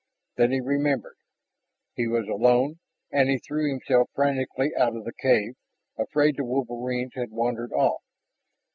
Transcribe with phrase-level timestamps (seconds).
[0.35, 1.17] Then he remembered.
[1.93, 2.79] He was alone
[3.11, 5.53] and he threw himself frantically out of the cave,
[5.95, 8.01] afraid the wolverines had wandered off.